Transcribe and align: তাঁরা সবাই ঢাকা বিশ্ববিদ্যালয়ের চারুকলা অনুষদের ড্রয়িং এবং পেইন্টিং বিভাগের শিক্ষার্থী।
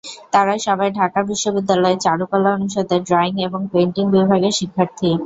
তাঁরা 0.33 0.55
সবাই 0.67 0.89
ঢাকা 0.93 1.19
বিশ্ববিদ্যালয়ের 1.29 2.01
চারুকলা 2.05 2.49
অনুষদের 2.57 3.01
ড্রয়িং 3.03 3.35
এবং 3.47 3.61
পেইন্টিং 3.71 4.05
বিভাগের 4.13 4.53
শিক্ষার্থী। 4.59 5.09